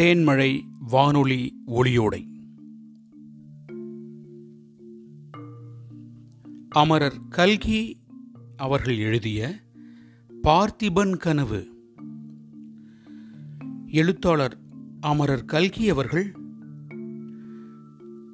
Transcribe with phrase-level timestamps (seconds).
[0.00, 2.26] தேன்மழை வானொலி ஒளியோடை.
[6.68, 7.98] அமரர் கல்கி
[8.56, 9.54] அவர்கள் எழுதிய
[10.42, 11.68] பார்த்திபன் கனவு.
[13.86, 14.58] எழுத்தாளர்
[15.00, 16.32] அமரர் கல்கி அவர்கள்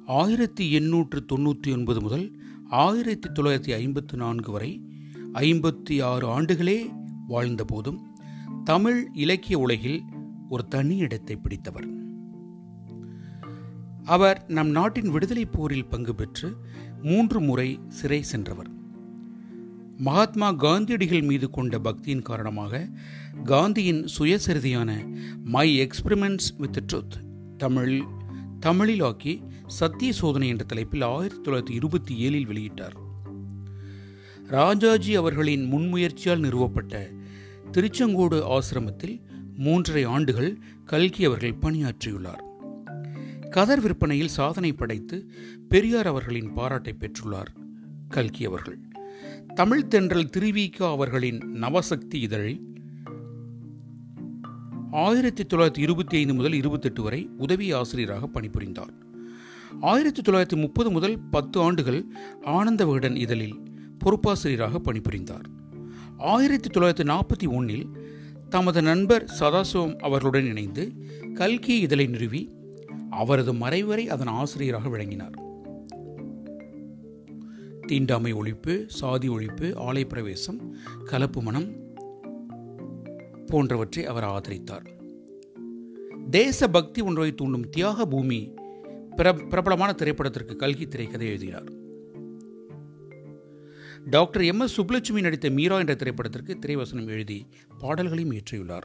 [0.05, 2.39] ஆயிரத்தி எண்ணூற்று தொண்ணூற்றி ஒன்பது முதல்
[2.69, 4.81] ஆயிரத்தி தொள்ளாயிரத்தி ஐம்பத்தி நான்கு வரை
[5.33, 6.89] ஐம்பத்தி ஆறு ஆண்டுகளே
[7.27, 7.99] வாழ்ந்த போதும்
[8.63, 10.03] தமிழ் இலக்கிய உலகில்
[10.51, 11.87] ஒரு தனி இடத்தை பிடித்தவர்.
[14.05, 16.49] அவர் நம் நாட்டின் விடுதலை போரில் பங்கு பெற்று
[17.01, 18.69] மூன்று முறை சிறை சென்றவர்.
[19.97, 22.89] மகாத்மா காந்தியடிகள் மீது கொண்ட பக்தியின் காரணமாக
[23.43, 24.91] காந்தியின் சுயசரிதியான
[25.43, 27.17] my experiments with truth
[27.57, 28.01] Tamil
[28.65, 29.33] தமிழிலாக்கி
[29.67, 32.97] சத்திய சோதனை என்ற தலைப்பில் ஆயிரத்தி தொள்ளாயிரத்தி இருபத்தி ஏழில் வெளியிட்டார்.
[34.47, 37.09] ராஜாஜி அவர்களின் முன்முயற்சியால் நிறுவப்பட்ட
[37.71, 39.15] திருச்செங்கோடு ஆசிரமத்தில்
[39.63, 42.43] மூன்றரை ஆண்டுகள் கல்கி அவர்கள் பணியாற்றியுள்ளார்.
[43.49, 45.31] கதர் விற்பனையில் சாதனை படைத்து
[45.69, 47.51] பெரியார் அவர்களின் பாராட்டை பெற்றுள்ளார்
[48.09, 48.77] கல்கி அவர்கள்.
[49.55, 52.69] தமிழ் தென்றல் திருவிகா அவர்களின் நவசக்தி இதழில்
[54.91, 58.93] ஆயிரத்தி தொள்ளாயிரத்தி இருபத்தி ஐந்து முதல் இருபத்தெட்டு வரை உதவி ஆசிரியராக பணிபுரிந்தார்.
[59.81, 62.05] ஆயிரத்தி தொள்ளாயிரத்தி முப்பது முதல் பத்து ஆண்டுகள்
[62.43, 63.59] ஆனந்த விகடன் இதழில்
[63.97, 65.43] பொறுப்பாசிரியராக பணிபுரிந்தார்.
[66.17, 68.00] ஆயிரத்தி தொள்ளாயிரத்தி நாற்பத்தி ஒன்றில்
[68.51, 70.83] தமது நண்பர் சதாசிவம் அவர்களுடன் இணைந்து
[71.33, 72.41] கல்கி இதழை நிறுவி
[73.09, 75.35] அவரது மறைவரை அதன் ஆசிரியராக விளங்கினார்.
[77.87, 81.69] தீண்டாமை ஒழிப்பு சாதி ஒழிப்பு ஆலை பிரவேசம் கலப்பு மனம்
[83.45, 84.87] போன்றவற்றை அவர் ஆதரித்தார்.
[86.29, 88.53] தேச பக்தி ஒன்றை தூண்டும் தியாக பூமி
[89.49, 91.71] பிரபலமான திரைப்படத்திற்கு கல்கி திரைக்கதை எழுதினார்.
[94.05, 97.47] டாக்டர் எம் எஸ் சுப்லட்சுமி நடித்த மீரா என்ற திரைப்படத்திற்கு திரைவசனம் எழுதி
[97.79, 98.81] பாடல்களையும் இயற்றியுள்ளார்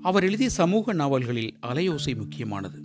[0.00, 2.82] அவர் எழுதிய சமூக நாவல்களில் அலையோசை முக்கியமானது.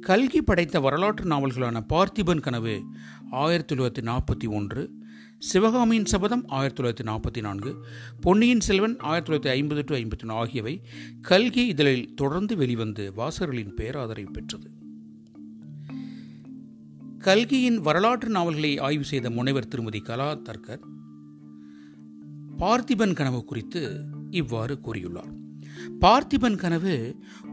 [0.00, 2.82] கல்கி படைத்த வரலாற்று நாவல்களான பார்த்திபன் கனவு
[3.30, 4.90] ஆயிரத்தி தொள்ளாயிரத்தி நாற்பத்தி ஒன்று
[5.38, 7.84] சிவகாமியின் சபதம் ஆயிரத்தி தொள்ளாயிரத்தி நாற்பத்தி நான்கு
[8.20, 10.82] பொன்னியின் செல்வன் ஆயிரத்தி தொள்ளாயிரத்தி ஐம்பது டு ஐம்பத்தி ஒன்று ஆகியவை
[11.20, 14.81] கல்கி இதழில் தொடர்ந்து வெளிவந்து வாசகர்களின் பேராதரவு பெற்றது.
[17.26, 20.80] கல்கியின் வரலாற்று நாவல்களை ஆய்வு செய்த முனைவர் திருமதி கலா தர்கர்
[22.60, 23.82] பார்த்திபன் கனவு குறித்து
[24.30, 25.30] இவ்வாறு கூறியுள்ளார்.
[26.00, 26.94] பார்த்திபன் கனவு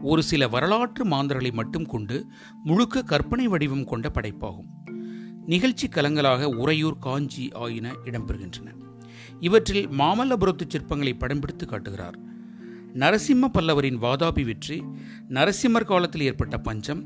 [0.02, 2.16] ஒரு சில வரலாற்று மாந்தர்களை மட்டும் கொண்டு
[2.64, 4.68] முழுக்க கற்பனை வடிவம் கொண்ட படைப்பாகும்.
[5.46, 8.76] நிகழ்ச்சி கலங்களாக உறையூர் காஞ்சி ஆயின இடம்பெறுகின்றன
[9.40, 12.18] இவற்றில் மாமல்லபுரத்து சிற்பங்களை படம் பிடித்து காட்டுகிறார்.
[13.02, 14.76] நரசிம்ம பல்லவரின் வாதாபி வெற்றி
[15.36, 17.02] நரசிம்மர் காலத்தில் ஏற்பட்ட பஞ்சம்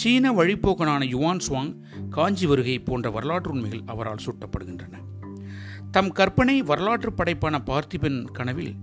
[0.00, 1.72] சீன வழிப்போக்கனான யுவான் சுவாங்
[2.10, 4.94] காஞ்சி வருகை போன்ற வரலாற்று உண்மைகள் அவரால் சூட்டப்படுகின்றன.
[5.90, 8.74] தம் கற்பனை வரலாற்று படைப்பான பார்த்திபன் கனவில்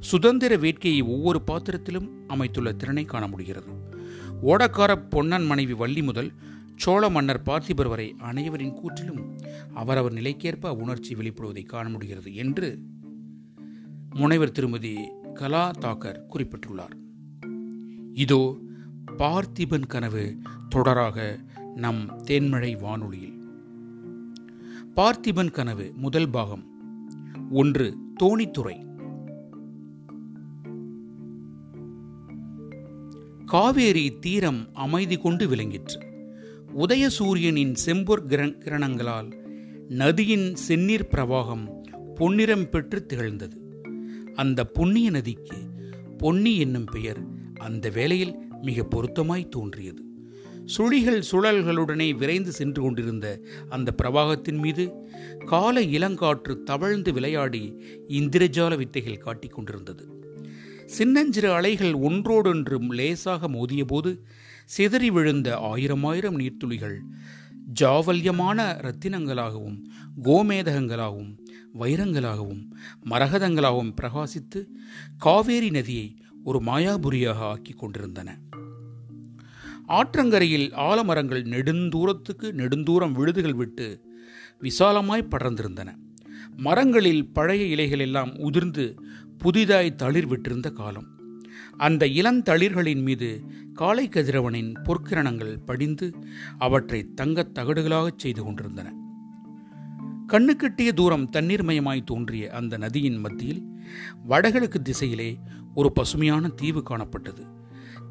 [0.00, 3.70] சுதந்திர வேட்கையை ஒவ்வொரு பாத்திரத்திலும் அமைத்துள்ள திறனை காண முடிகிறது.
[4.42, 6.32] ஓடக்கார பொன்னன் மனைவி வள்ளி முதல்
[6.76, 9.22] சோழ மன்னர் பார்த்திபர் வரை அனைவரின் கூற்றிலும்
[9.74, 12.78] அவரவர் நிலைக்கேற்ப உணர்ச்சி வெளிப்படுவதை காண முடிகிறது என்று
[14.14, 14.94] முனைவர் திருமதி
[15.34, 16.96] கலா தாக்கர் குறிப்பிட்டுள்ளார்.
[18.14, 18.61] இதோ
[19.18, 20.36] பார்த்திபன் கனவு
[20.74, 23.40] தொடராக நம் தேன்மழை வானொலியில்.
[24.96, 26.64] பார்த்திபன் கனவு முதல் பாகம்.
[27.50, 28.84] ஒன்று தோணித்துறை.
[33.46, 36.00] காவேரி தீரம் அமைதி கொண்டு விளங்கிற்று.
[36.76, 39.32] உதய சூரியனின் செம்பொற் கிரணங்களால்
[39.88, 41.82] நதியின் செந்நீர் பிரவாகம்
[42.14, 43.84] பொன்னிறம் பெற்று திகழ்ந்தது.
[44.34, 45.56] அந்த புண்ணிய நதிக்கு
[46.18, 47.26] பொன்னி என்னும் பெயர்
[47.58, 50.02] அந்த வேளையில் மிக பொருத்தமாய் தோன்றியது.
[50.78, 54.84] சுழிகள் சுழல்களுடனே விரைந்து சென்று கொண்டிருந்த அந்த பிரவாகத்தின் மீது
[55.44, 57.62] கால இளங்காற்று தவழ்ந்து விளையாடி
[58.08, 60.04] இந்திரஜால வித்தைகள் காட்டிக் கொண்டிருந்தது.
[60.86, 64.10] சின்னஞ்சிறு அலைகள் ஒன்றோடொன்று லேசாக மோதியபோது
[64.64, 66.98] சிதறி விழுந்த ஆயிரம் ஆயிரம் நீர்த்துளிகள்
[67.80, 69.78] ஜாவல்யமான ரத்தினங்களாகவும்
[70.22, 71.32] கோமேதகங்களாகவும்
[71.78, 72.62] வைரங்களாகவும்
[73.10, 74.60] மரகதங்களாகவும் பிரகாசித்து
[75.18, 78.38] காவேரி நதியை ஒரு மாயாபுரியாக ஆக்கி கொண்டிருந்தன.
[79.88, 84.00] ஆற்றங்கரையில் ஆலமரங்கள் நெடுந்தூரத்துக்கு நெடுந்தூரம் விழுதுகள் விட்டு
[84.58, 85.96] விசாலமாய் படர்ந்திருந்தன.
[86.56, 88.94] மரங்களில் பழைய இலைகள் எல்லாம் உதிர்ந்து
[89.38, 91.06] புதிதாய் தளிர் விட்டிருந்த காலம்.
[91.76, 93.42] அந்த இளந்தளிர்களின் மீது
[93.74, 96.12] காலை கதிரவனின் பொற்கிரணங்கள் படிந்து
[96.58, 98.94] அவற்றை தங்கத் தகடுகளாகச் செய்து கொண்டிருந்தன.
[100.28, 103.62] கண்ணுக்கெட்டிய தூரம் தண்ணீர்மயமாய் தோன்றிய அந்த நதியின் மத்தியில்
[104.24, 105.38] வடகிழக்கு திசையிலே
[105.74, 107.60] ஒரு பசுமையான தீவு காணப்பட்டது.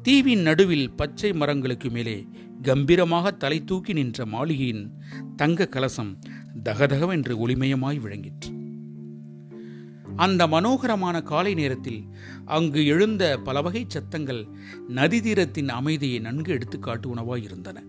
[0.02, 2.26] தீவின் நடுவில் பச்சை மரங்களுக்கு மேலே
[2.62, 4.90] கம்பீரமாக தலை தூக்கி நின்ற மாளிகையின்
[5.36, 6.18] தங்க கலசம்
[6.62, 8.50] தகதகவென்று ஒளிமயமாய் விளங்கிற்று.
[10.16, 12.00] அந்த மனோகரமான காலை நேரத்தில்
[12.44, 14.46] அங்கு எழுந்த பல வகை சத்தங்கள்
[14.88, 17.82] நதி தீரத்தின் அமைதியை நன்கு எடுத்துக்காட்டு காட்டுவனவாய் இருந்தன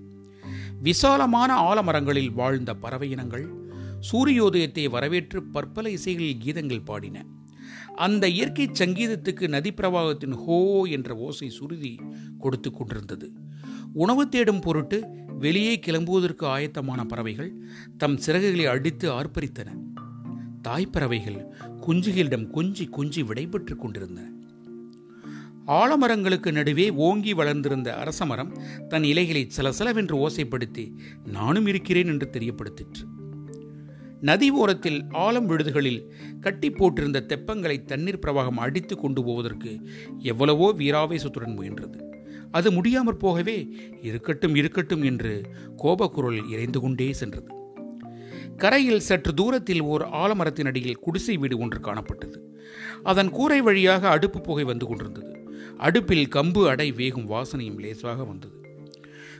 [0.82, 3.48] விசாலமான ஆலமரங்களில் வாழ்ந்த பறவை இனங்கள்
[4.12, 7.26] சூரியோதயத்தை வரவேற்று பற்பல இசைகளில் கீதங்கள் பாடின.
[7.96, 12.00] அந்த இயற்கை சங்கீதத்துக்கு நதி பிரவாகத்தின் ஹோ என்ற ஓசை சுருதி
[12.40, 13.32] கொடுத்து கொண்டிருந்தது.
[13.94, 15.04] உணவு தேடும் பொருட்டு
[15.40, 17.54] வெளியே கிளம்புவதற்கு ஆயத்தமான பறவைகள்
[17.98, 19.70] தம் சிறகுகளை அடித்து ஆர்ப்பரித்தன.
[20.68, 21.40] தாய்ப்பறவைகள்
[21.88, 24.32] குஞ்சுகளிடம் கொஞ்சி கொஞ்சி விடைபெற்றுக் கொண்டிருந்தன.
[25.68, 30.94] ஆலமரங்களுக்கு நடுவே ஓங்கி வளர்ந்திருந்த அரசமரம் தன் இலைகளை சலசலவென்று ஓசைப்படுத்தி
[31.26, 33.13] நானும் இருக்கிறேன் என்று தெரியப்படுத்திற்று.
[34.24, 36.06] நதி ஓரத்தில் ஆலம் விழுதுகளில்
[36.40, 39.90] கட்டி போட்டிருந்த தெப்பங்களை தண்ணீர் பிரவாகம் அடித்து கொண்டு போவதற்கு
[40.20, 42.02] எவ்வளவோ வீராவேசத்துடன் முயன்றது.
[42.52, 43.68] அது முடியாமற் போகவே
[44.02, 45.42] இருக்கட்டும் இருக்கட்டும் என்று
[45.78, 47.52] கோபக்குரல் இறைந்து கொண்டே சென்றது.
[48.58, 52.38] கரையில் சற்று தூரத்தில் ஓர் ஆலமரத்தின் அடியில் குடிசை வீடு ஒன்று காணப்பட்டது.
[53.04, 55.48] அதன் கூரை வழியாக அடுப்பு புகை வந்து கொண்டிருந்தது.
[55.78, 58.66] அடுப்பில் கம்பு அடை வேகும் வாசனையும் லேசாக வந்தது.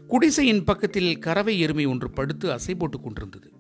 [0.08, 3.52] குடிசையின் பக்கத்தில் கறவை எருமை ஒன்று படுத்து அசை போட்டுக் கொண்டிருந்தது.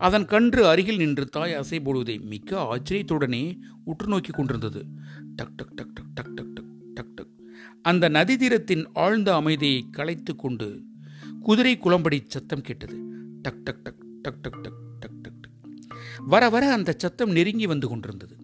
[0.00, 3.42] அதன் கன்று அருகில் நின்று தாய் அசை போடுவதை மிக்க ஆச்சரியத்துடனே
[3.84, 4.80] உற்று நோக்கி கொண்டிருந்தது
[5.36, 7.30] டக் டக் டக் டக் டக் டக் டக் டக் டக்
[7.82, 10.68] அந்த நதி தீரத்தின் ஆழ்ந்த அமைதியை கலைத்து கொண்டு
[11.42, 12.96] குதிரை குளம்படி சத்தம் கேட்டது
[13.42, 15.48] டக் டக் டக் டக் டக் டக் டக் டக் டக்
[16.26, 18.36] வர வர அந்த சத்தம் நெருங்கி வந்து கொண்டிருந்தது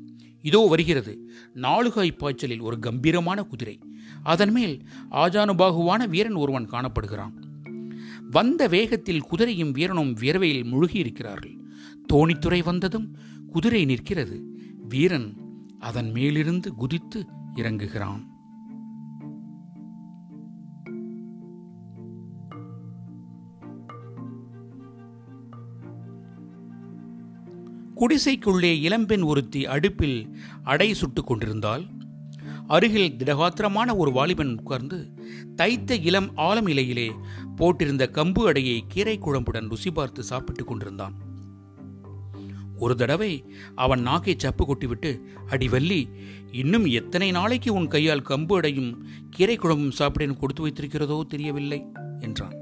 [0.44, 1.12] இதோ வருகிறது
[1.56, 3.76] நாலுகாய் பாய்ச்சலில் ஒரு கம்பீரமான குதிரை
[4.24, 4.74] அதன் மேல்
[5.22, 7.34] ஆஜானுபாகுவான வீரன் ஒருவன் காணப்படுகிறான்
[8.30, 11.58] வந்த வேகத்தில் குதிரையும் வீரனும் வியர்வையில் முழுகியிருக்கிறார்கள்.
[12.12, 13.16] தோணித்துறை வந்ததும்
[13.52, 14.58] குதிரை நிற்கிறது.
[14.88, 15.36] வீரன்
[15.78, 18.26] அதன் மேலிருந்து குதித்து இறங்குகிறான்.
[27.94, 31.84] குடிசைக்குள்ளே இளம்பெண் ஒருத்தி அடுப்பில் அடை சுட்டுக் கொண்டிருந்தால்
[32.68, 35.14] அருகில் திடகாத்திரமான ஒரு வாலிபன் உட்கார்ந்து
[35.56, 37.12] தைத்த இளம் ஆலம் இலையிலே
[37.56, 41.14] போட்டிருந்த கம்பு அடையை கீரை குழம்புடன் ருசி பார்த்து சாப்பிட்டுக் கொண்டிருந்தான்.
[42.78, 43.44] ஒரு தடவை
[43.74, 46.08] அவன் நாக்கை சப்பு கொட்டிவிட்டு அடி வள்ளி
[46.52, 51.84] இன்னும் எத்தனை நாளைக்கு உன் கையால் கம்பு அடையும் கீரை குழம்பும் சாப்பிடேன் கொடுத்து வைத்திருக்கிறதோ தெரியவில்லை?
[52.20, 52.56] என்றான்.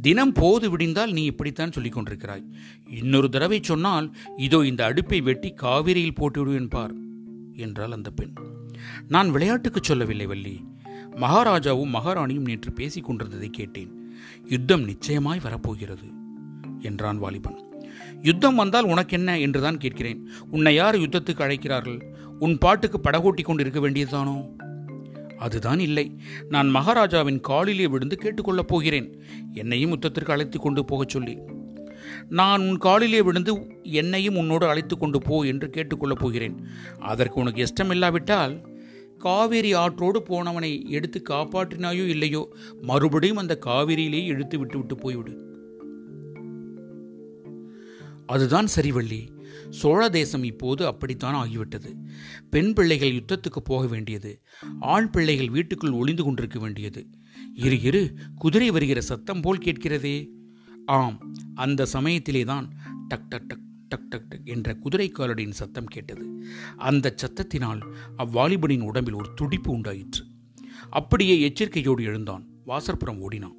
[0.00, 2.44] தினம் போது விடிந்தால் நீ இப்படித்தான் சொல்லிக் கொண்டிருக்கிறாய்.
[2.90, 6.94] இன்னொரு தடவை சொன்னால் இதோ இந்த அடுப்பை வெட்டி காவிரியில் போட்டுவிடுவேன் பார்
[7.56, 8.34] என்றாள் அந்த பெண்.
[9.08, 10.64] நான் விளையாட்டுக்கு சொல்லவில்லை வள்ளி.
[11.10, 14.14] மகாராஜாவும் மகாராணியும் நேற்று பேசிக் கொண்டிருந்ததை கேட்டேன்.
[14.44, 16.02] யுத்தம் நிச்சயமாய் வரப்போகிறது
[16.80, 17.68] என்றான் வாலிபன்.
[18.22, 19.38] யுத்தம் வந்தால் உனக்கென்ன?
[19.38, 20.28] என்றுதான் கேட்கிறேன்.
[20.50, 22.14] உன்னை யார் யுத்தத்துக்கு அழைக்கிறார்கள்?
[22.38, 24.48] உன் பாட்டுக்கு படகோட்டி கொண்டு இருக்க வேண்டியதுதானோ?
[25.38, 26.20] அதுதான் இல்லை.
[26.48, 29.22] நான் மகாராஜாவின் காலிலே விழுந்து கேட்டுக்கொள்ளப் போகிறேன்.
[29.52, 31.38] என்னையும் யுத்தத்திற்கு அழைத்து கொண்டு போகச் சொல்லி.
[32.28, 36.66] நான் உன் காலிலே விழுந்து என்னையும் உன்னோடு அழைத்து கொண்டு போ என்று கேட்டுக்கொள்ளப் போகிறேன்.
[36.98, 38.69] அதற்கு உனக்கு இஷ்டம் இல்லாவிட்டால்
[39.20, 42.42] காவேரி ஆற்றோடு போனவனை எடுத்து காப்பாற்றினாயோ இல்லையோ
[42.82, 45.34] மறுபடியும் அந்த காவிரியிலே இழுத்து விட்டு விட்டு போய்விடு.
[48.26, 49.20] அதுதான் சரிவள்ளி.
[49.70, 51.90] சோழ தேசம் இப்போது அப்படித்தான் ஆகிவிட்டது.
[52.50, 54.32] பெண் பிள்ளைகள் யுத்தத்துக்கு போக வேண்டியது
[54.80, 57.06] ஆண் பிள்ளைகள் வீட்டுக்குள் ஒளிந்து கொண்டிருக்க வேண்டியது.
[57.54, 58.02] இரு இரு
[58.34, 60.16] குதிரை வருகிற சத்தம் போல் கேட்கிறதே.
[60.86, 61.18] ஆம்
[61.54, 62.66] அந்த சமயத்திலே தான்
[63.08, 63.59] டக் டக் டக்
[63.90, 66.24] டக் டக் டக் என்ற குதிரை காலடியின் சத்தம் கேட்டது.
[66.76, 67.80] அந்த சத்தத்தினால்
[68.18, 70.22] அவ்வாலிபனின் உடம்பில் ஒரு துடிப்பு உண்டாயிற்று.
[70.90, 72.44] அப்படியே எச்சரிக்கையோடு எழுந்தான்.
[72.66, 73.56] வாசற்புறம் ஓடினான்.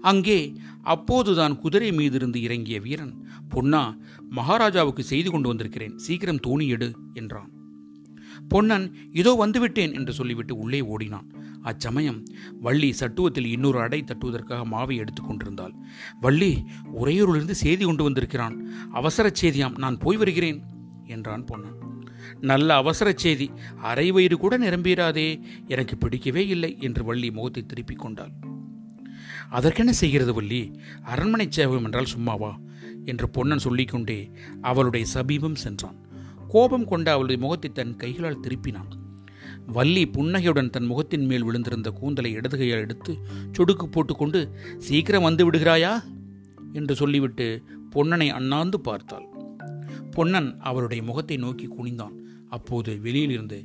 [0.00, 0.38] அங்கே
[0.82, 3.14] அப்போதுதான் குதிரை மீதிருந்து இறங்கிய வீரன்
[3.48, 3.82] பொன்னா
[4.30, 5.96] மகாராஜாவுக்கு செய்து கொண்டு வந்திருக்கிறேன்.
[5.98, 7.50] சீக்கிரம் தோணி எடு என்றான்.
[8.48, 11.28] பொன்னன் இதோ வந்துவிட்டேன் என்று சொல்லிவிட்டு உள்ளே ஓடினான்.
[11.62, 12.22] அச்சமயம்
[12.60, 15.74] வள்ளி சட்டுவத்தில் இன்னொரு அடை தட்டுவதற்காக மாவை எடுத்துக்கொண்டிருந்தாள்
[16.20, 16.64] வள்ளி
[17.02, 18.68] உறையூரிலிருந்து செய்தி கொண்டு வந்திருக்கிறான்.
[18.92, 20.62] அவசர செய்தியாம் நான் போய் வருகிறேன்
[21.06, 21.78] என்றான் பொன்னன்.
[22.40, 28.32] நல்ல அவசர செய்தி அரை வயிறு கூட நிரம்பிடாதே எனக்கு பிடிக்கவே இல்லை என்று வள்ளி முகத்தை திருப்பிக் கொண்டாள்.
[29.50, 30.80] அதற்கென்ன செய்கிறது வள்ளி?
[31.02, 32.60] அரண்மனை சேவகம் என்றால் சும்மாவா?
[33.04, 35.98] என்று பொன்னன் சொல்லிக்கொண்டே அவளுடைய சபீபம் சென்றான்.
[36.48, 39.01] கோபம் கொண்ட அவளுடைய முகத்தை தன் கைகளால் திருப்பினான்.
[39.72, 43.18] வள்ளி புன்னகையுடன் தன் முகத்தின் மேல் விழுந்திருந்த கூந்தலை இடது கையால் எடுத்து
[43.58, 45.92] சொடுக்கு போட்டுக்கொண்டு சீக்கிரம் வந்து விடுகிறாயா?
[46.72, 47.62] என்று சொல்லிவிட்டு
[47.94, 49.28] பொன்னனை அண்ணாந்து பார்த்தாள்.
[50.10, 52.16] பொன்னன் அவளுடைய முகத்தை நோக்கி குனிந்தான்.
[52.48, 53.58] அப்போது வெளியிலிருந்து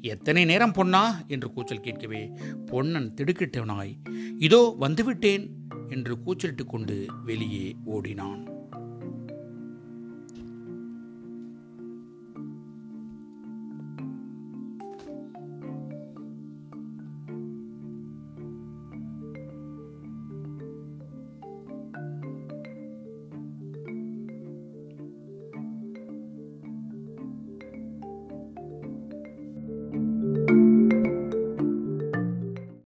[0.00, 1.24] எத்தனை நேரம் பொன்னா?
[1.28, 2.30] என்று கூச்சல் கேட்கவே
[2.66, 3.94] பொன்னன் திடுக்கிட்டவனாய்
[4.38, 5.46] இதோ வந்துவிட்டேன்
[5.88, 8.42] என்று கூச்சலிட்டு கொண்டு வெளியே ஓடினான்.